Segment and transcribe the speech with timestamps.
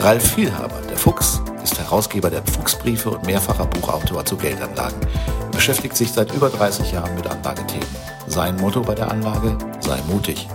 [0.00, 5.00] Ralf Vielhaber, der Fuchs, ist Herausgeber der Fuchsbriefe und mehrfacher Buchautor zu Geldanlagen.
[5.40, 7.88] Er beschäftigt sich seit über 30 Jahren mit Anlagethemen.
[8.28, 10.46] Sein Motto bei der Anlage, sei mutig.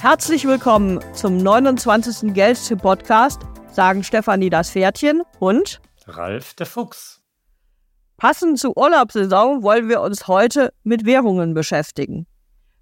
[0.00, 2.34] Herzlich willkommen zum 29.
[2.34, 3.40] Geldtipp-Podcast,
[3.72, 7.22] sagen Stefanie das Pferdchen und Ralf der Fuchs.
[8.18, 12.26] Passend zur Urlaubssaison wollen wir uns heute mit Währungen beschäftigen.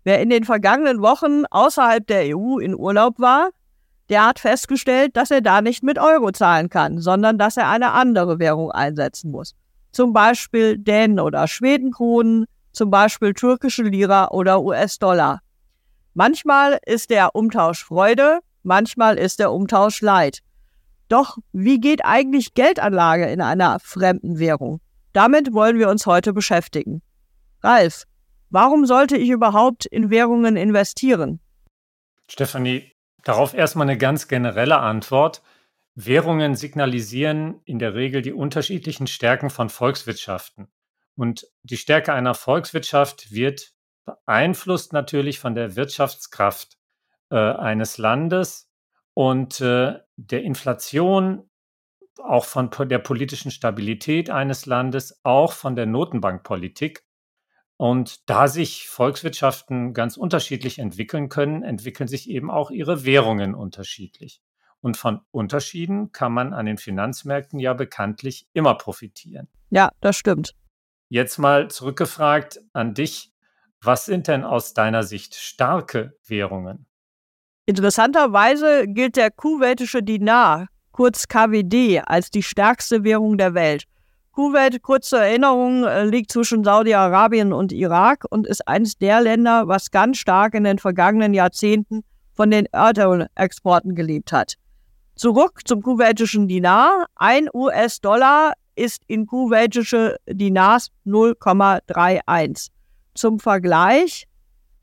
[0.08, 3.50] Wer in den vergangenen Wochen außerhalb der EU in Urlaub war,
[4.08, 7.92] der hat festgestellt, dass er da nicht mit Euro zahlen kann, sondern dass er eine
[7.92, 9.55] andere Währung einsetzen muss.
[9.92, 15.41] Zum Beispiel Dänen oder Schwedenkronen, zum Beispiel türkische Lira oder US-Dollar.
[16.14, 20.38] Manchmal ist der Umtausch Freude, manchmal ist der Umtausch Leid.
[21.11, 24.80] Doch wie geht eigentlich Geldanlage in einer fremden Währung?
[25.12, 27.02] Damit wollen wir uns heute beschäftigen.
[27.62, 28.05] Ralf,
[28.50, 31.41] warum sollte ich überhaupt in Währungen investieren?
[32.28, 32.92] Stefanie,
[33.28, 35.42] Darauf erstmal eine ganz generelle Antwort.
[35.94, 40.68] Währungen signalisieren in der Regel die unterschiedlichen Stärken von Volkswirtschaften.
[41.16, 43.72] Und die Stärke einer Volkswirtschaft wird
[44.06, 46.78] beeinflusst natürlich von der Wirtschaftskraft
[47.30, 48.70] äh, eines Landes
[49.12, 51.50] und äh, der Inflation,
[52.16, 57.05] auch von der politischen Stabilität eines Landes, auch von der Notenbankpolitik.
[57.78, 64.42] Und da sich Volkswirtschaften ganz unterschiedlich entwickeln können, entwickeln sich eben auch ihre Währungen unterschiedlich.
[64.80, 69.46] Und von Unterschieden kann man an den Finanzmärkten ja bekanntlich immer profitieren.
[69.70, 70.56] Ja, das stimmt.
[71.08, 73.33] Jetzt mal zurückgefragt an dich.
[73.80, 76.86] Was sind denn aus deiner Sicht starke Währungen?
[77.64, 83.84] Interessanterweise gilt der kuwaitische Dinar, kurz KWD, als die stärkste Währung der Welt.
[84.38, 89.90] Kuwait, kurze Erinnerung, äh, liegt zwischen Saudi-Arabien und Irak und ist eines der Länder, was
[89.90, 92.04] ganz stark in den vergangenen Jahrzehnten
[92.34, 94.54] von den Erdölexporten gelebt hat.
[95.16, 97.06] Zurück zum kuwaitischen Dinar.
[97.16, 102.68] Ein US-Dollar ist in kuwaitische Dinars 0,31.
[103.16, 104.28] Zum Vergleich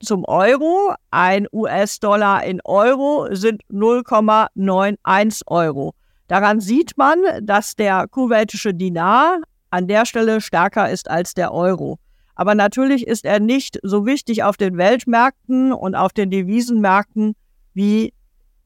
[0.02, 5.96] zum Euro, ein US-Dollar in Euro sind 0,91 Euro.
[6.28, 12.00] Daran sieht man, dass der kuwaitische Dinar an der Stelle stärker ist als der Euro.
[12.36, 17.36] Aber natürlich ist er nicht so wichtig auf den Weltmärkten und auf den Devisenmärkten
[17.74, 18.14] wie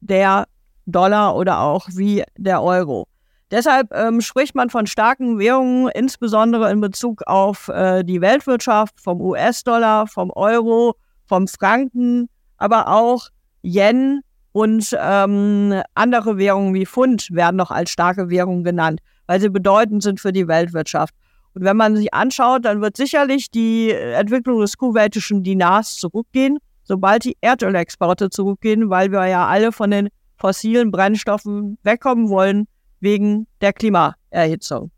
[0.00, 0.46] der
[0.86, 3.06] Dollar oder auch wie der Euro.
[3.50, 9.20] Deshalb ähm, spricht man von starken Währungen, insbesondere in Bezug auf äh, die Weltwirtschaft, vom
[9.20, 10.94] US-Dollar, vom Euro,
[11.26, 12.28] vom Franken,
[12.58, 13.28] aber auch
[13.62, 14.22] Yen
[14.52, 20.02] und ähm, andere Währungen wie Pfund werden noch als starke Währung genannt, weil sie bedeutend
[20.02, 21.14] sind für die Weltwirtschaft.
[21.54, 27.24] Und wenn man sich anschaut, dann wird sicherlich die Entwicklung des kuwaitischen Dinars zurückgehen, sobald
[27.24, 32.66] die Erdölexporte zurückgehen, weil wir ja alle von den fossilen Brennstoffen wegkommen wollen
[33.00, 34.90] wegen der Klimaerhitzung.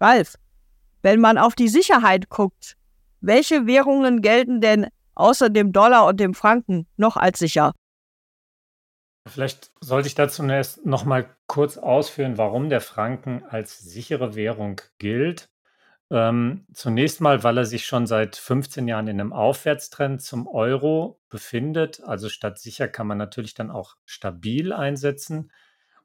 [0.00, 0.34] Ralf,
[1.02, 2.76] wenn man auf die Sicherheit guckt,
[3.20, 7.72] welche Währungen gelten denn außer dem Dollar und dem Franken noch als sicher?
[9.26, 14.80] Vielleicht sollte ich da zunächst noch mal kurz ausführen, warum der Franken als sichere Währung
[14.98, 15.48] gilt.
[16.10, 21.20] Ähm, zunächst mal, weil er sich schon seit 15 Jahren in einem Aufwärtstrend zum Euro
[21.30, 22.02] befindet.
[22.04, 25.50] Also statt sicher kann man natürlich dann auch stabil einsetzen.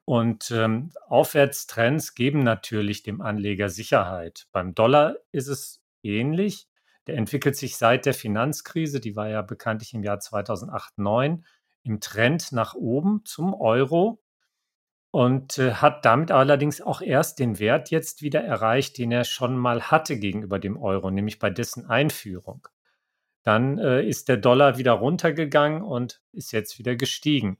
[0.06, 4.46] Und ähm, Aufwärtstrends geben natürlich dem Anleger Sicherheit.
[4.50, 6.68] Beim Dollar ist es ähnlich.
[7.06, 11.44] Der entwickelt sich seit der Finanzkrise, die war ja bekanntlich im Jahr 2008, 2009
[11.82, 14.22] im Trend nach oben zum Euro
[15.10, 19.56] und äh, hat damit allerdings auch erst den Wert jetzt wieder erreicht, den er schon
[19.56, 22.68] mal hatte gegenüber dem Euro, nämlich bei dessen Einführung.
[23.42, 27.58] Dann äh, ist der Dollar wieder runtergegangen und ist jetzt wieder gestiegen.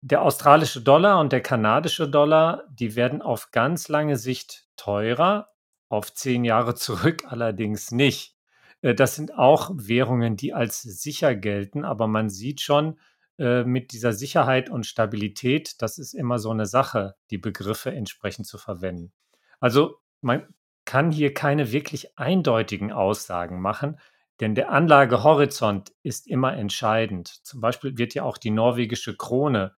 [0.00, 5.50] Der australische Dollar und der kanadische Dollar, die werden auf ganz lange Sicht teurer,
[5.88, 8.36] auf zehn Jahre zurück allerdings nicht.
[8.82, 12.98] Äh, das sind auch Währungen, die als sicher gelten, aber man sieht schon,
[13.38, 18.46] äh, mit dieser Sicherheit und Stabilität, das ist immer so eine Sache, die Begriffe entsprechend
[18.46, 19.12] zu verwenden.
[19.58, 20.46] Also man
[20.84, 23.98] kann hier keine wirklich eindeutigen Aussagen machen,
[24.40, 27.28] denn der Anlagehorizont ist immer entscheidend.
[27.44, 29.74] Zum Beispiel wird ja auch die norwegische Krone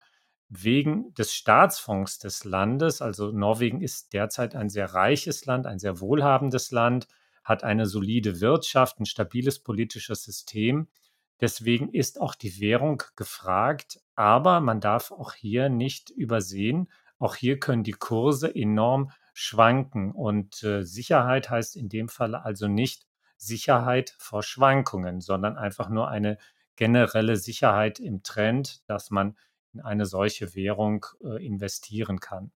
[0.49, 6.01] wegen des Staatsfonds des Landes, also Norwegen ist derzeit ein sehr reiches Land, ein sehr
[6.01, 7.09] wohlhabendes Land,
[7.45, 10.89] hat eine solide Wirtschaft, ein stabiles politisches System.
[11.41, 16.89] Deswegen ist auch die Währung gefragt, aber man darf auch hier nicht übersehen,
[17.19, 22.69] auch hier können die Kurse enorm schwanken und äh, Sicherheit heißt in dem Fall also
[22.69, 23.07] nicht
[23.37, 26.39] Sicherheit vor Schwankungen, sondern einfach nur eine
[26.77, 29.37] generelle Sicherheit im Trend, dass man
[29.73, 32.53] in eine solche Währung äh, investieren kann.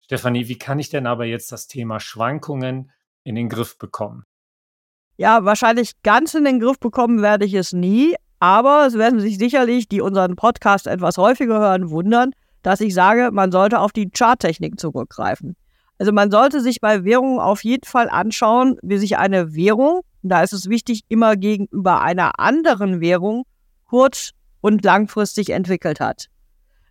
[0.00, 2.90] Stefanie, wie kann ich denn aber jetzt das Thema Schwankungen
[3.24, 4.24] in den Griff bekommen?
[5.16, 9.38] Ja, wahrscheinlich ganz in den Griff bekommen werde ich es nie, aber es werden sich
[9.38, 12.32] sicherlich, die unseren Podcast etwas häufiger hören, wundern,
[12.62, 15.56] dass ich sage, man sollte auf die Charttechnik zurückgreifen.
[15.98, 20.42] Also man sollte sich bei Währungen auf jeden Fall anschauen, wie sich eine Währung, da
[20.42, 23.44] ist es wichtig, immer gegenüber einer anderen Währung
[23.88, 24.30] kurz-
[24.60, 26.26] und langfristig entwickelt hat.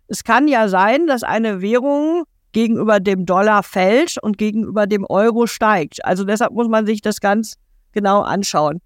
[0.08, 5.46] Es kann ja sein, dass eine Währung gegenüber dem Dollar fällt und gegenüber dem Euro
[5.46, 6.04] steigt.
[6.04, 7.54] Also deshalb muss man sich das ganz
[7.92, 8.80] genau anschauen.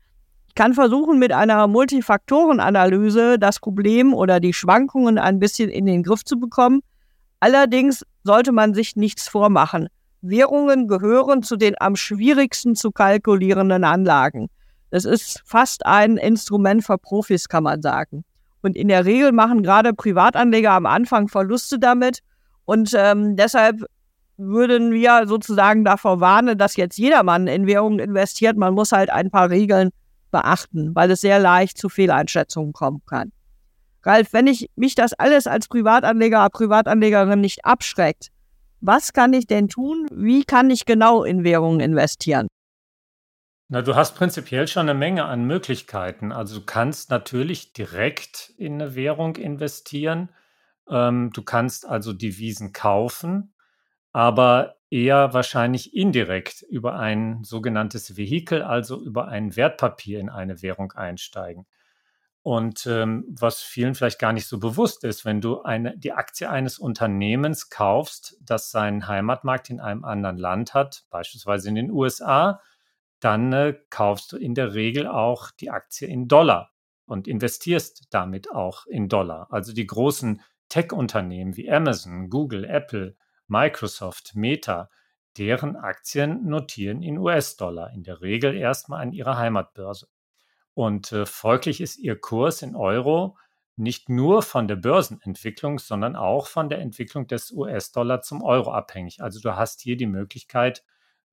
[0.49, 6.03] Ich kann versuchen, mit einer Multifaktorenanalyse das Problem oder die Schwankungen ein bisschen in den
[6.03, 6.81] Griff zu bekommen.
[7.41, 9.88] Allerdings sollte man sich nichts vormachen.
[10.23, 14.49] Währungen gehören zu den am schwierigsten zu kalkulierenden Anlagen.
[14.91, 18.25] Das ist fast ein Instrument für Profis, kann man sagen.
[18.62, 22.20] Und in der Regel machen gerade Privatanleger am Anfang Verluste damit.
[22.64, 23.85] Und ähm, deshalb
[24.37, 28.56] würden wir sozusagen davor warnen, dass jetzt jedermann in Währungen investiert.
[28.56, 29.91] Man muss halt ein paar Regeln
[30.31, 33.33] beachten, weil es sehr leicht zu Fehleinschätzungen kommen kann.
[34.03, 38.29] Ralf, wenn ich mich das alles als Privatanleger, Privatanlegerin nicht abschreckt,
[38.81, 40.06] was kann ich denn tun?
[40.12, 42.47] Wie kann ich genau in Währungen investieren?
[43.69, 46.31] Na, du hast prinzipiell schon eine Menge an Möglichkeiten.
[46.31, 50.29] Also du kannst natürlich direkt in eine Währung investieren.
[50.88, 53.55] Ähm, du kannst also Devisen kaufen,
[54.17, 60.93] aber eher wahrscheinlich indirekt über ein sogenanntes Vehikel, also über ein Wertpapier in eine Währung
[60.93, 61.67] einsteigen.
[62.41, 66.49] Und ähm, was vielen vielleicht gar nicht so bewusst ist, wenn du eine, die Aktie
[66.49, 72.62] eines Unternehmens kaufst, das seinen Heimatmarkt in einem anderen Land hat, beispielsweise in den USA,
[73.21, 76.71] dann äh, kaufst du in der Regel auch die Aktie in Dollar
[77.05, 79.49] und investierst damit auch in Dollar.
[79.51, 80.41] Also die großen
[80.71, 83.15] Tech-Unternehmen wie Amazon, Google, Apple,
[83.49, 84.91] Microsoft, Meta,
[85.37, 90.09] deren Aktien notieren in US-Dollar, in der Regel erstmal an ihrer Heimatbörse.
[90.75, 93.37] Und äh, folglich ist ihr Kurs in Euro
[93.77, 99.23] nicht nur von der Börsenentwicklung, sondern auch von der Entwicklung des US-Dollar zum Euro abhängig.
[99.23, 100.83] Also du hast hier die Möglichkeit,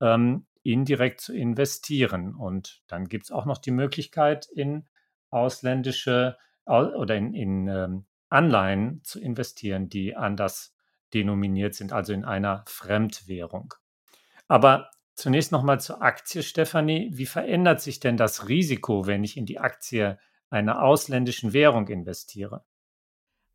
[0.02, 2.36] ähm, indirekt zu investieren.
[2.36, 4.86] Und dann gibt es auch noch die Möglichkeit, in
[5.30, 10.73] ausländische oder in, in ähm, Anleihen zu investieren, die anders
[11.14, 13.74] denominiert sind, also in einer Fremdwährung.
[14.48, 17.12] Aber zunächst nochmal zur Aktie, Stefanie.
[17.14, 20.18] Wie verändert sich denn das Risiko, wenn ich in die Aktie
[20.50, 22.64] einer ausländischen Währung investiere?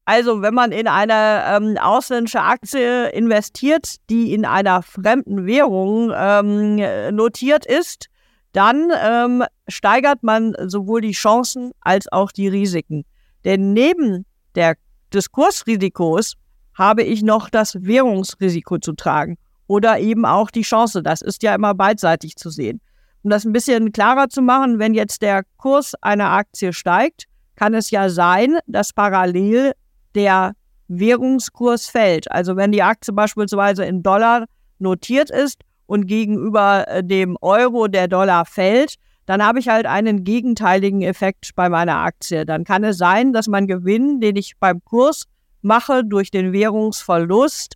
[0.04, 6.76] Also wenn man in eine ähm, ausländische Aktie investiert, die in einer fremden Währung ähm,
[7.14, 8.06] notiert ist,
[8.52, 13.04] dann ähm, steigert man sowohl die Chancen als auch die Risiken.
[13.44, 14.24] Denn neben
[14.54, 14.76] der,
[15.12, 16.34] des Kursrisikos
[16.78, 19.36] habe ich noch das Währungsrisiko zu tragen
[19.66, 21.02] oder eben auch die Chance.
[21.02, 22.80] Das ist ja immer beidseitig zu sehen.
[23.22, 27.24] Um das ein bisschen klarer zu machen, wenn jetzt der Kurs einer Aktie steigt,
[27.56, 29.72] kann es ja sein, dass parallel
[30.14, 30.52] der
[30.86, 32.30] Währungskurs fällt.
[32.30, 34.46] Also wenn die Aktie beispielsweise in Dollar
[34.78, 38.94] notiert ist und gegenüber äh, dem Euro der Dollar fällt,
[39.26, 42.46] dann habe ich halt einen gegenteiligen Effekt bei meiner Aktie.
[42.46, 45.24] Dann kann es sein, dass mein Gewinn, den ich beim Kurs
[45.62, 47.74] mache, durch den Währungsverlust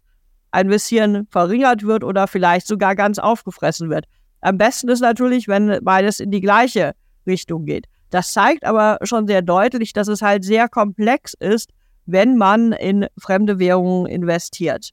[0.50, 4.06] ein bisschen verringert wird oder vielleicht sogar ganz aufgefressen wird.
[4.40, 6.92] Am besten ist natürlich, wenn beides in die gleiche
[7.26, 7.86] Richtung geht.
[8.10, 11.70] Das zeigt aber schon sehr deutlich, dass es halt sehr komplex ist,
[12.04, 14.90] wenn man in fremde Währungen investiert.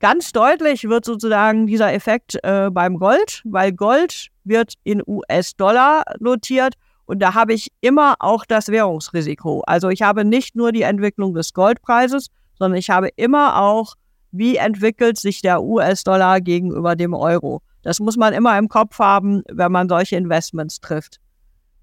[0.00, 6.74] Ganz deutlich wird sozusagen dieser Effekt äh, beim Gold, weil Gold wird in US-Dollar notiert
[7.12, 9.62] und da habe ich immer auch das Währungsrisiko.
[9.66, 12.28] Also ich habe nicht nur die Entwicklung des Goldpreises,
[12.58, 13.96] sondern ich habe immer auch,
[14.30, 17.60] wie entwickelt sich der US-Dollar gegenüber dem Euro.
[17.82, 21.18] Das muss man immer im Kopf haben, wenn man solche Investments trifft.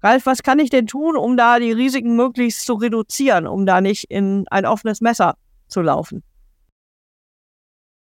[0.02, 3.80] Ralf, was kann ich denn tun, um da die Risiken möglichst zu reduzieren, um da
[3.80, 5.36] nicht in ein offenes Messer
[5.68, 6.24] zu laufen?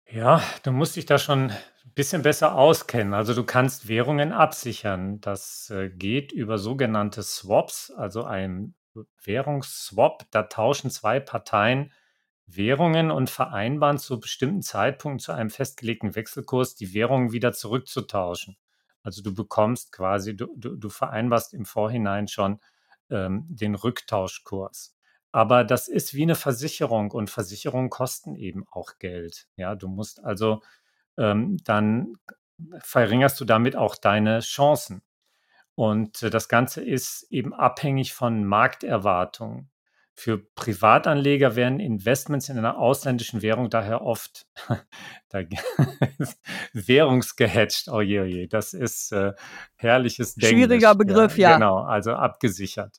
[0.09, 1.51] Ja, du musst dich da schon
[1.95, 3.15] bisschen besser auskennen.
[3.15, 5.21] Also du kannst Währungen absichern.
[5.21, 8.75] Das äh, geht über sogenannte Swaps, also ein
[9.23, 10.27] Währungsswap.
[10.31, 11.93] Da tauschen zwei Parteien
[12.47, 18.57] Währungen und vereinbaren zu bestimmten Zeitpunkten zu einem festgelegten Wechselkurs die Währungen wieder zurückzutauschen.
[19.03, 22.61] Also du bekommst quasi, du, du, du vereinbarst im Vorhinein schon
[23.11, 24.95] ähm, den Rücktauschkurs.
[25.31, 29.47] Aber das ist wie eine Versicherung und Versicherungen kosten eben auch Geld.
[29.57, 30.63] Ja, du musst also
[31.19, 32.15] ähm, dann
[32.81, 35.03] verringerst du damit auch deine Chancen.
[35.75, 39.71] Und äh, das Ganze ist eben abhängig von Markterwartungen.
[40.15, 44.49] Für Privatanleger werden Investments in einer ausländischen Währung daher oft
[46.73, 47.89] währungsgehatcht.
[47.89, 49.35] Oh je, oh je, das ist äh,
[49.77, 50.51] herrliches Denglisch.
[50.51, 51.55] Schwieriger Begriff, ja, ja.
[51.57, 52.97] Genau, also abgesichert.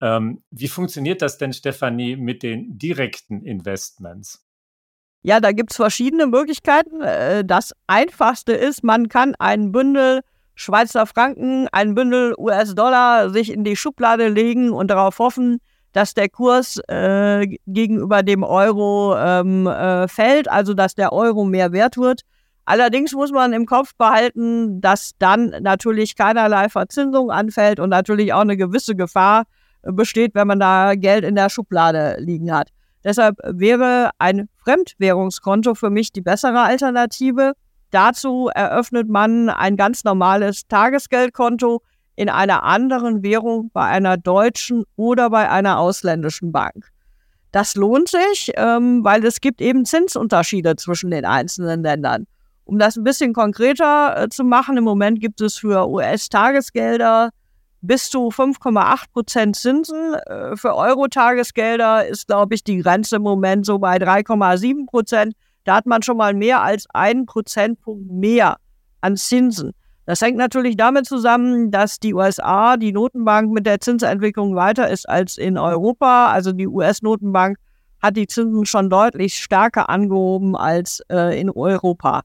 [0.00, 4.45] Ähm, wie funktioniert das denn, Stefanie, mit den direkten Investments?
[5.26, 7.00] Ja, da gibt es verschiedene Möglichkeiten.
[7.00, 10.20] Äh, das einfachste ist, man kann ein Bündel
[10.54, 15.58] Schweizer Franken, ein Bündel US-Dollar sich in die Schublade legen und darauf hoffen,
[15.92, 21.72] dass der Kurs äh, gegenüber dem Euro ähm, äh, fällt, also dass der Euro mehr
[21.72, 22.20] wert wird.
[22.64, 28.42] Allerdings muss man im Kopf behalten, dass dann natürlich keinerlei Verzinsung anfällt und natürlich auch
[28.42, 29.42] eine gewisse Gefahr
[29.82, 32.68] äh, besteht, wenn man da Geld in der Schublade liegen hat.
[33.02, 37.52] Deshalb wäre ein Fremdwährungskonto für mich die bessere Alternative.
[37.92, 41.82] Dazu eröffnet man ein ganz normales Tagesgeldkonto,
[42.16, 46.90] in einer anderen Währung bei einer deutschen oder bei einer ausländischen Bank.
[47.52, 52.26] Das lohnt sich, ähm, weil es gibt eben Zinsunterschiede zwischen den einzelnen Ländern.
[52.64, 57.30] Um das ein bisschen konkreter äh, zu machen, im Moment gibt es für US-Tagesgelder
[57.86, 60.14] bis zu 5,8 Prozent Zinsen.
[60.14, 65.34] Äh, für Euro-Tagesgelder ist, glaube ich, die Grenze im Moment so bei 3,7 Prozent.
[65.64, 68.56] Da hat man schon mal mehr als einen Prozentpunkt mehr
[69.00, 69.72] an Zinsen.
[70.04, 75.08] Das hängt natürlich damit zusammen, dass die USA, die Notenbank mit der Zinsentwicklung weiter ist
[75.08, 76.28] als in Europa.
[76.30, 77.58] Also die US-Notenbank
[78.00, 82.22] hat die Zinsen schon deutlich stärker angehoben als äh, in Europa.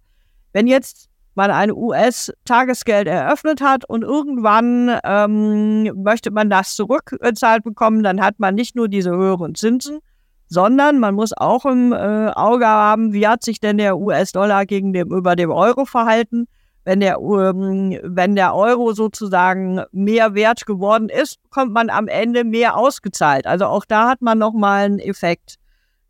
[0.53, 8.04] Wenn jetzt man ein US-Tagesgeld eröffnet hat und irgendwann ähm, möchte man das zurückgezahlt bekommen,
[8.04, 10.00] dann hat man nicht nur diese höheren Zinsen,
[10.48, 15.36] sondern man muss auch im äh, Auge haben, wie hat sich denn der US-Dollar gegenüber
[15.36, 16.48] dem Euro verhalten
[16.84, 22.44] wenn der, ähm, wenn der Euro sozusagen mehr wert geworden ist, bekommt man am Ende
[22.44, 23.46] mehr ausgezahlt.
[23.46, 25.58] Also auch da hat man nochmal einen Effekt.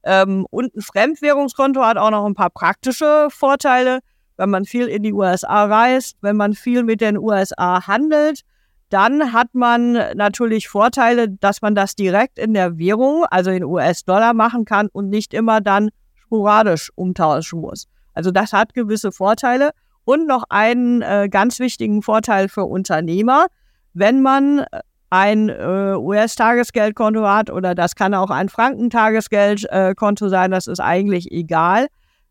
[0.03, 3.99] Ähm, und ein Fremdwährungskonto hat auch noch ein paar praktische Vorteile.
[4.41, 8.41] Wenn man viel in die USA reist, wenn man viel mit den USA handelt,
[8.89, 14.33] dann hat man natürlich Vorteile, dass man das direkt in der Währung, also in US-Dollar
[14.33, 17.87] machen kann und nicht immer dann sporadisch umtauschen muss.
[18.15, 19.73] Also das hat gewisse Vorteile.
[20.05, 23.45] Und noch einen äh, ganz wichtigen Vorteil für Unternehmer,
[23.93, 24.79] wenn man äh,
[25.11, 31.89] ein äh, US-Tagesgeldkonto hat oder das kann auch ein Franken-Tagesgeldkonto sein, das ist eigentlich egal,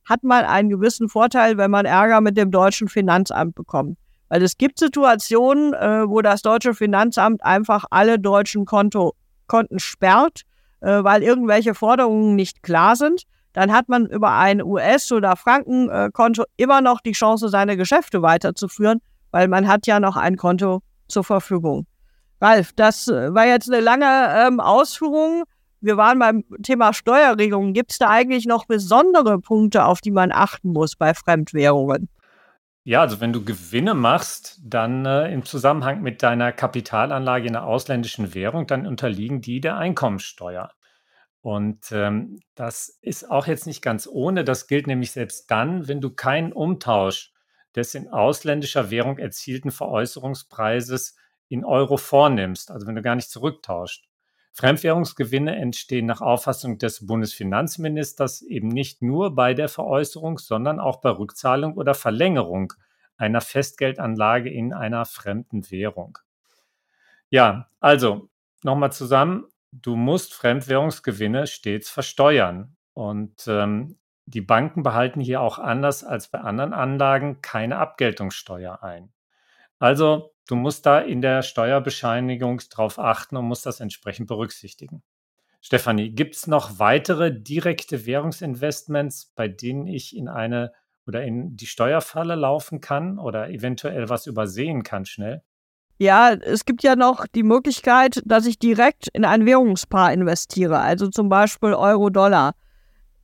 [0.09, 3.99] hat man einen gewissen Vorteil, wenn man Ärger mit dem deutschen Finanzamt bekommt.
[4.29, 9.15] Weil es gibt Situationen, äh, wo das deutsche Finanzamt einfach alle deutschen Konto,
[9.47, 10.43] Konten sperrt,
[10.81, 16.45] äh, weil irgendwelche Forderungen nicht klar sind dann hat man über ein US- oder Frankenkonto
[16.57, 19.01] immer noch die Chance, seine Geschäfte weiterzuführen,
[19.33, 21.87] weil man hat ja noch ein Konto zur Verfügung.
[22.41, 25.45] Ralf, das äh, war jetzt eine lange ähm, Ausführung.
[25.81, 27.73] Wir waren beim Thema Steuerregelungen.
[27.73, 32.09] Gibt es da eigentlich noch besondere Punkte, auf die man achten muss bei Fremdwährungen?
[32.85, 37.67] Ja, also wenn du Gewinne machst, dann äh, im Zusammenhang mit deiner Kapitalanlage in einer
[37.67, 40.71] ausländischen Währung, dann unterliegen die der Einkommensteuer.
[41.43, 44.45] Und ähm, das ist auch jetzt nicht ganz ohne.
[44.45, 47.33] Das gilt nämlich selbst dann, wenn du keinen Umtausch
[47.75, 51.17] des in ausländischer Währung erzielten Veräußerungspreises
[51.49, 54.10] in Euro vornimmst, also wenn du gar nicht zurücktauscht.
[54.53, 61.11] Fremdwährungsgewinne entstehen nach Auffassung des Bundesfinanzministers eben nicht nur bei der Veräußerung, sondern auch bei
[61.11, 62.73] Rückzahlung oder Verlängerung
[63.17, 66.19] einer Festgeldanlage in einer fremden Währung.
[67.29, 68.29] Ja, also
[68.63, 72.77] nochmal zusammen, du musst Fremdwährungsgewinne stets versteuern.
[72.93, 79.13] Und ähm, die Banken behalten hier auch anders als bei anderen Anlagen keine Abgeltungssteuer ein.
[79.79, 85.03] Also du musst da in der Steuerbescheinigung drauf achten und musst das entsprechend berücksichtigen.
[85.61, 90.73] Stefanie, gibt es noch weitere direkte Währungsinvestments, bei denen ich in eine
[91.07, 95.43] oder in die Steuerfalle laufen kann oder eventuell was übersehen kann schnell?
[95.99, 101.09] Ja, es gibt ja noch die Möglichkeit, dass ich direkt in ein Währungspaar investiere, also
[101.09, 102.55] zum Beispiel Euro-Dollar.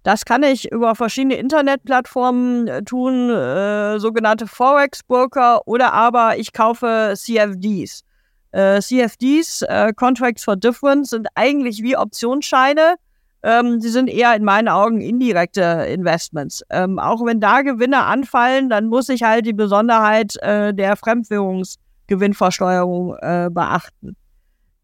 [0.07, 7.15] Das kann ich über verschiedene Internetplattformen äh, tun, äh, sogenannte Forex-Broker oder aber ich kaufe
[7.17, 8.05] CFDs.
[8.53, 12.95] Äh, CFDs, äh, Contracts for Difference, sind eigentlich wie Optionsscheine,
[13.43, 16.63] ähm, sie sind eher in meinen Augen indirekte Investments.
[16.71, 23.17] Ähm, auch wenn da Gewinne anfallen, dann muss ich halt die Besonderheit äh, der Fremdwährungsgewinnversteuerung
[23.17, 24.15] äh, beachten.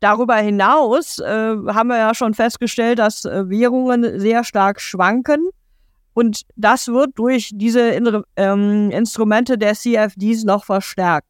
[0.02, 5.49] Darüber hinaus äh, haben wir ja schon festgestellt, dass äh, Währungen sehr stark schwanken.
[6.12, 11.28] Und das wird durch diese In ähm, Instrumente der CFDs noch verstärkt.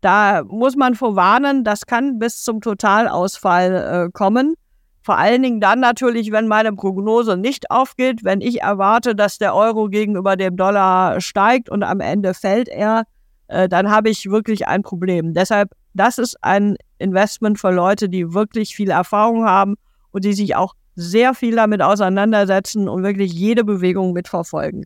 [0.00, 4.54] Da muss man vorwarnen, das kann bis zum Totalausfall äh, kommen.
[5.02, 9.54] Vor allen Dingen dann natürlich, wenn meine Prognose nicht aufgeht, wenn ich erwarte, dass der
[9.54, 13.04] Euro gegenüber dem Dollar steigt und am Ende fällt er,
[13.48, 15.34] äh, dann habe ich wirklich ein Problem.
[15.34, 19.76] Deshalb, das ist ein Investment für Leute, die wirklich viel Erfahrung haben
[20.10, 24.84] und die sich auch sehr viel damit auseinandersetzen und wirklich jede Bewegung mitverfolgen.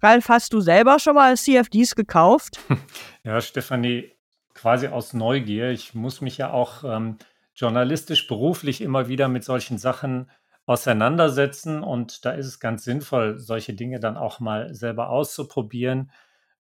[0.00, 2.58] Ralf, hast du selber schon mal CFDs gekauft?
[3.24, 4.10] Ja, Stefanie,
[4.52, 5.70] quasi aus Neugier.
[5.70, 7.18] Ich muss mich ja auch ähm,
[7.54, 10.28] journalistisch, beruflich immer wieder mit solchen Sachen
[10.66, 16.10] auseinandersetzen und da ist es ganz sinnvoll, solche Dinge dann auch mal selber auszuprobieren.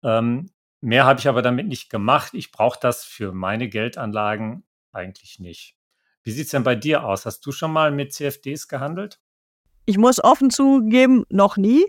[0.03, 0.50] Ähm,
[0.82, 2.34] mehr habe ich aber damit nicht gemacht.
[2.34, 5.75] Ich brauche das für meine Geldanlagen eigentlich nicht.
[6.24, 7.25] Wie sieht es denn bei dir aus?
[7.25, 9.20] Hast du schon mal mit CFDs gehandelt?
[9.86, 11.86] Ich muss offen zugeben, noch nie.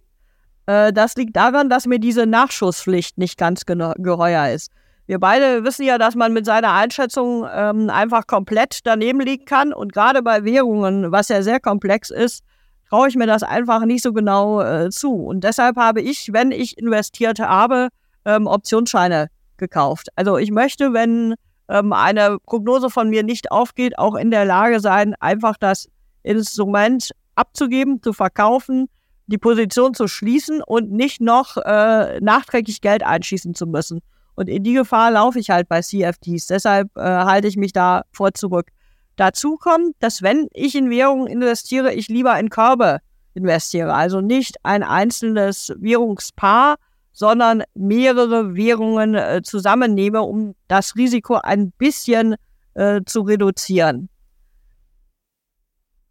[0.67, 4.71] Äh, das liegt daran, dass mir diese Nachschusspflicht nicht ganz geheuer ist.
[5.07, 9.73] Wir beide wissen ja, dass man mit seiner Einschätzung ähm, einfach komplett daneben liegen kann.
[9.73, 12.45] Und gerade bei Währungen, was ja sehr komplex ist,
[12.89, 15.15] traue ich mir das einfach nicht so genau äh, zu.
[15.15, 17.89] Und deshalb habe ich, wenn ich investiert habe,
[18.27, 20.09] ähm, Optionsscheine gekauft.
[20.15, 21.35] Also ich möchte, wenn
[21.69, 25.89] ähm, eine Prognose von mir nicht aufgeht, auch in der Lage sein, einfach das
[26.23, 28.89] Instrument abzugeben, zu verkaufen,
[29.27, 34.01] die Position zu schließen und nicht noch äh, nachträglich Geld einschießen zu müssen.
[34.35, 36.47] Und in die Gefahr laufe ich halt bei CFDs.
[36.47, 38.69] Deshalb äh, halte ich mich da vor zurück.
[39.17, 43.01] Dazu kommt, dass wenn ich in Währungen investiere, ich lieber in Körbe
[43.35, 43.93] investiere.
[43.93, 46.77] Also nicht ein einzelnes Währungspaar,
[47.19, 52.37] sondern mehrere Währungen äh, zusammennehme, um das Risiko ein bisschen
[52.75, 54.09] äh, zu reduzieren.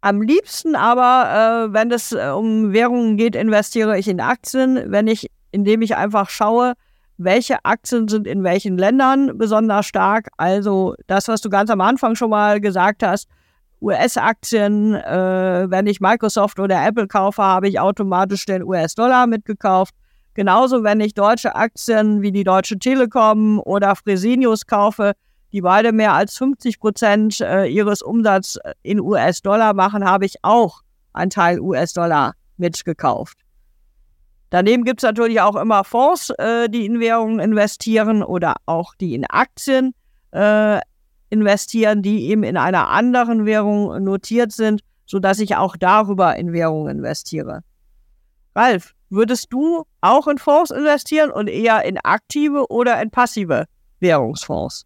[0.02, 5.06] Am liebsten aber, äh, wenn es äh, um Währungen geht, investiere ich in Aktien, wenn
[5.06, 6.74] ich, indem ich einfach schaue,
[7.16, 10.28] welche Aktien sind in welchen Ländern besonders stark.
[10.36, 13.28] Also das, was du ganz am Anfang schon mal gesagt hast,
[13.80, 19.94] US-Aktien, äh, wenn ich Microsoft oder Apple kaufe, habe ich automatisch den US-Dollar mitgekauft.
[20.38, 25.14] Genauso, wenn ich deutsche Aktien wie die Deutsche Telekom oder Fresenius kaufe,
[25.50, 30.82] die beide mehr als 50 Prozent äh, ihres Umsatzes in US-Dollar machen, habe ich auch
[31.12, 33.36] einen Teil US-Dollar mitgekauft.
[34.50, 39.16] Daneben gibt es natürlich auch immer Fonds, äh, die in Währungen investieren oder auch die
[39.16, 39.92] in Aktien
[40.30, 40.78] äh,
[41.30, 46.98] investieren, die eben in einer anderen Währung notiert sind, sodass ich auch darüber in Währungen
[46.98, 47.64] investiere.
[48.58, 53.66] Ralf, würdest du auch in Fonds investieren und eher in aktive oder in passive
[54.00, 54.84] Währungsfonds?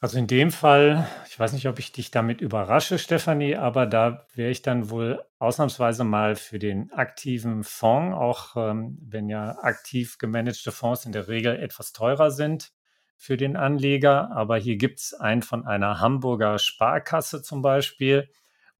[0.00, 4.26] Also in dem Fall, ich weiß nicht, ob ich dich damit überrasche, Stefanie, aber da
[4.34, 10.18] wäre ich dann wohl ausnahmsweise mal für den aktiven Fonds, auch ähm, wenn ja aktiv
[10.18, 12.72] gemanagte Fonds in der Regel etwas teurer sind
[13.16, 14.30] für den Anleger.
[14.32, 18.28] Aber hier gibt es einen von einer Hamburger Sparkasse zum Beispiel.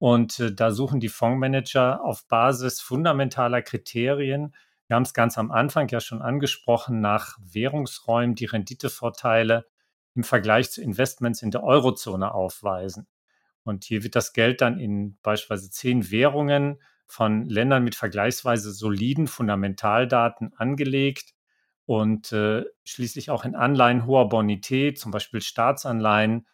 [0.03, 4.53] Und äh, da suchen die Fondsmanager auf Basis fundamentaler Kriterien,
[4.87, 9.65] wir haben es ganz am Anfang ja schon angesprochen, nach Währungsräumen die Renditevorteile
[10.13, 13.07] im Vergleich zu Investments in der Eurozone aufweisen.
[13.63, 19.27] Und hier wird das Geld dann in beispielsweise zehn Währungen von Ländern mit vergleichsweise soliden
[19.27, 21.33] Fundamentaldaten angelegt
[21.85, 26.45] und äh, schließlich auch in Anleihen hoher Bonität, zum Beispiel Staatsanleihen,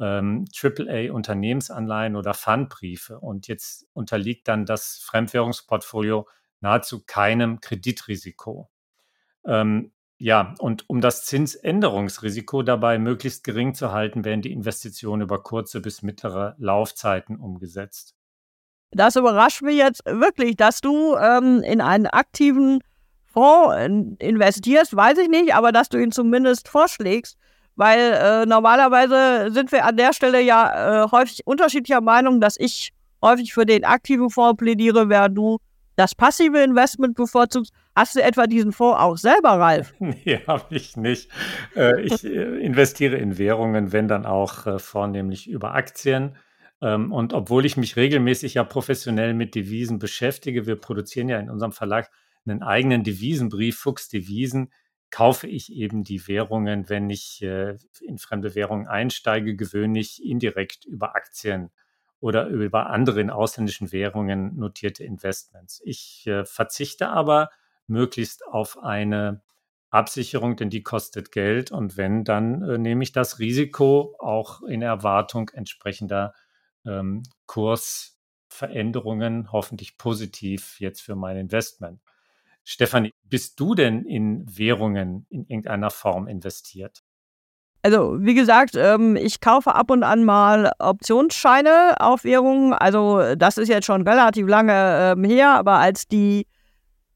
[0.00, 3.18] ähm, AAA-Unternehmensanleihen oder Pfandbriefe.
[3.18, 6.28] Und jetzt unterliegt dann das Fremdwährungsportfolio
[6.60, 8.70] nahezu keinem Kreditrisiko.
[9.44, 15.42] Ähm, ja, und um das Zinsänderungsrisiko dabei möglichst gering zu halten, werden die Investitionen über
[15.42, 18.14] kurze bis mittlere Laufzeiten umgesetzt.
[18.92, 22.80] Das überrascht mich jetzt wirklich, dass du ähm, in einen aktiven
[23.26, 27.36] Fonds investierst, weiß ich nicht, aber dass du ihn zumindest vorschlägst,
[27.76, 32.92] weil äh, normalerweise sind wir an der Stelle ja äh, häufig unterschiedlicher Meinung, dass ich
[33.22, 35.58] häufig für den aktiven Fonds plädiere, während du
[35.96, 37.72] das passive Investment bevorzugst.
[37.94, 39.94] Hast du etwa diesen Fonds auch selber, Ralf?
[40.00, 41.30] Nee, habe ich nicht.
[41.74, 46.36] Äh, ich äh, investiere in Währungen, wenn dann auch äh, vornehmlich über Aktien.
[46.82, 51.48] Ähm, und obwohl ich mich regelmäßig ja professionell mit Devisen beschäftige, wir produzieren ja in
[51.48, 52.10] unserem Verlag
[52.46, 54.70] einen eigenen Devisenbrief, Fuchs Devisen,
[55.16, 61.70] kaufe ich eben die Währungen, wenn ich in fremde Währungen einsteige, gewöhnlich indirekt über Aktien
[62.20, 65.80] oder über andere in ausländischen Währungen notierte Investments.
[65.86, 67.48] Ich äh, verzichte aber
[67.86, 69.40] möglichst auf eine
[69.88, 74.82] Absicherung, denn die kostet Geld und wenn, dann äh, nehme ich das Risiko auch in
[74.82, 76.34] Erwartung entsprechender
[76.84, 82.02] ähm, Kursveränderungen, hoffentlich positiv jetzt für mein Investment.
[82.68, 87.04] Stefanie, bist du denn in Währungen in irgendeiner Form investiert?
[87.82, 92.72] Also, wie gesagt, ähm, ich kaufe ab und an mal Optionsscheine auf Währungen.
[92.72, 94.72] Also, das ist jetzt schon relativ lange
[95.16, 96.48] ähm, her, aber als die,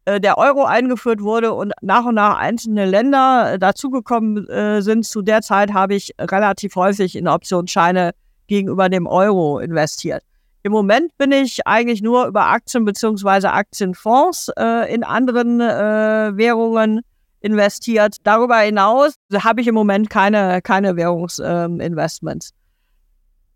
[0.05, 5.05] äh, der Euro eingeführt wurde und nach und nach einzelne Länder äh, dazugekommen äh, sind,
[5.05, 8.13] zu der Zeit habe ich relativ häufig in Optionsscheine
[8.47, 10.23] gegenüber dem Euro investiert.
[10.63, 13.47] Im Moment bin ich eigentlich nur über Aktien bzw.
[13.47, 17.01] Aktienfonds äh, in anderen äh, Währungen
[17.41, 18.17] investiert.
[18.25, 22.51] Darüber hinaus habe ich im Moment keine, keine Währungsinvestments.
[22.51, 22.57] Ähm,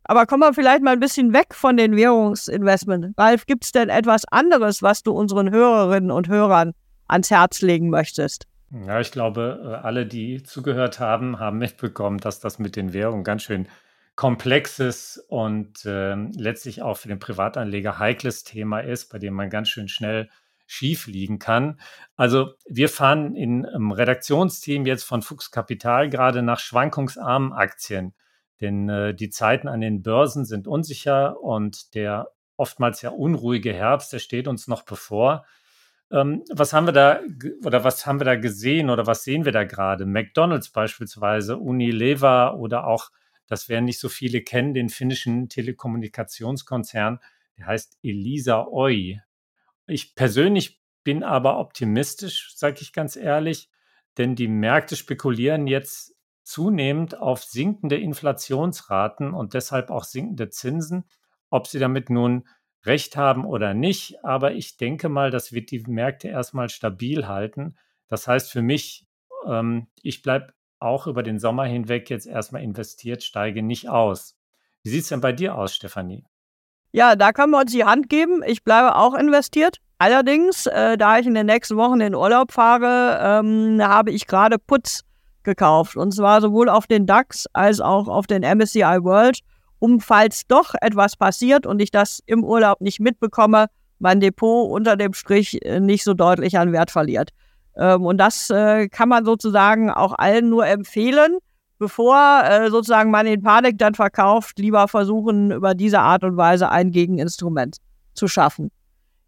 [0.04, 3.08] Aber kommen wir vielleicht mal ein bisschen weg von den Währungsinvestments.
[3.18, 6.72] Ralf, gibt es denn etwas anderes, was du unseren Hörerinnen und Hörern
[7.06, 8.46] ans Herz legen möchtest?
[8.86, 13.22] Ja, ich glaube, äh, alle, die zugehört haben, haben mitbekommen, dass das mit den Währungen
[13.22, 13.68] ganz schön
[14.16, 19.68] komplexes und äh, letztlich auch für den Privatanleger heikles Thema ist, bei dem man ganz
[19.68, 20.28] schön schnell
[20.66, 21.80] schief liegen kann.
[22.16, 28.14] Also wir fahren in, im Redaktionsteam jetzt von Fuchs Kapital gerade nach schwankungsarmen Aktien,
[28.60, 34.12] denn äh, die Zeiten an den Börsen sind unsicher und der oftmals ja unruhige Herbst,
[34.12, 35.44] der steht uns noch bevor.
[36.10, 37.20] Ähm, was haben wir da
[37.64, 40.06] oder was haben wir da gesehen oder was sehen wir da gerade?
[40.06, 43.10] McDonald's beispielsweise, Unilever oder auch,
[43.46, 47.20] das werden nicht so viele kennen, den finnischen Telekommunikationskonzern,
[47.58, 49.20] der heißt Elisa Oi.
[49.86, 53.68] Ich persönlich bin aber optimistisch, sage ich ganz ehrlich,
[54.16, 61.04] denn die Märkte spekulieren jetzt zunehmend auf sinkende Inflationsraten und deshalb auch sinkende Zinsen.
[61.50, 62.46] Ob sie damit nun
[62.84, 67.76] recht haben oder nicht, aber ich denke mal, das wird die Märkte erstmal stabil halten.
[68.08, 69.06] Das heißt für mich,
[69.46, 70.52] ähm, ich bleibe
[70.84, 74.36] auch über den Sommer hinweg jetzt erstmal investiert, steige nicht aus.
[74.82, 76.24] Wie sieht es denn bei dir aus, Stefanie?
[76.92, 78.42] Ja, da können wir uns die Hand geben.
[78.46, 79.78] Ich bleibe auch investiert.
[79.98, 84.58] Allerdings, äh, da ich in den nächsten Wochen in Urlaub fahre, ähm, habe ich gerade
[84.58, 85.00] Putz
[85.42, 85.96] gekauft.
[85.96, 89.40] Und zwar sowohl auf den DAX als auch auf den MSCI World,
[89.78, 93.66] um falls doch etwas passiert und ich das im Urlaub nicht mitbekomme,
[93.98, 97.30] mein Depot unter dem Strich äh, nicht so deutlich an Wert verliert.
[97.76, 101.38] Ähm, und das äh, kann man sozusagen auch allen nur empfehlen
[101.78, 106.70] bevor äh, sozusagen man in Panik dann verkauft, lieber versuchen, über diese Art und Weise
[106.70, 107.76] ein Gegeninstrument
[108.14, 108.70] zu schaffen.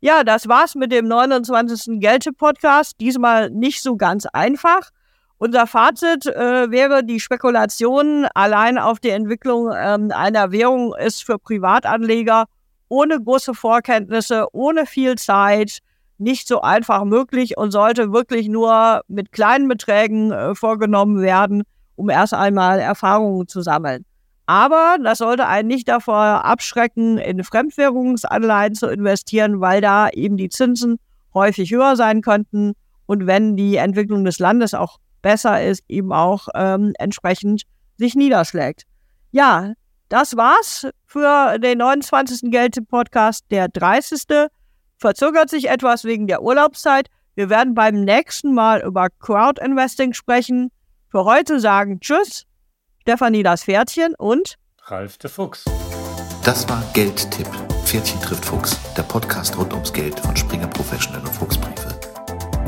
[0.01, 2.01] Ja, das war's mit dem 29.
[2.01, 2.95] Gelte-Podcast.
[3.01, 4.91] Diesmal nicht so ganz einfach.
[5.39, 11.39] Unser Fazit äh, wäre, die Spekulation allein auf die Entwicklung ähm, einer Währung ist für
[11.39, 12.45] Privatanleger
[12.89, 15.81] ohne große Vorkenntnisse, ohne viel Zeit
[16.19, 21.63] nicht so einfach möglich und sollte wirklich nur mit kleinen Beträgen äh, vorgenommen werden
[21.97, 24.05] um erst einmal Erfahrungen zu sammeln.
[24.47, 30.51] Aber das sollte einen nicht davor abschrecken, in Fremdwährungsanleihen zu investieren, weil da eben die
[30.51, 30.99] Zinsen
[31.35, 32.75] häufig höher sein könnten
[33.07, 37.63] und wenn die Entwicklung des Landes auch besser ist, eben auch ähm, entsprechend
[37.97, 38.85] sich niederschlägt.
[39.33, 39.73] Ja,
[40.09, 42.51] das war's für den 29.
[42.53, 43.45] Geld-Podcast.
[43.51, 44.49] Der 30.
[44.99, 47.09] verzögert sich etwas wegen der Urlaubszeit.
[47.35, 50.71] Wir werden beim nächsten Mal über Crowd-Investing sprechen.
[51.09, 52.47] Für heute sagen Tschüss,
[53.03, 55.65] Stefanie das Pferdchen und Ralf der Fuchs.
[56.45, 57.49] Das war Geldtipp.
[57.85, 61.89] Pferdchen trifft Fuchs, der Podcast rund ums Geld von Springer Professional und Fuchsbriefe.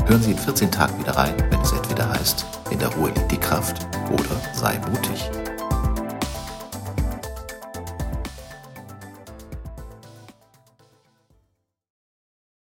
[0.05, 3.31] Hören Sie in 14 Tagen wieder rein, wenn es entweder heißt, in der Ruhe liegt
[3.31, 5.29] die Kraft oder sei mutig.